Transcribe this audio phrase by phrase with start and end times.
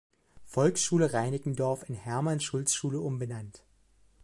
[0.47, 3.61] Volksschule Reinickendorf in "Hermann-Schulz-Schule" umbenannt.